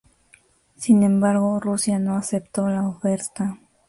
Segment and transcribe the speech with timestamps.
[0.77, 3.59] Sin embargo, Rusia no acepto la oferta.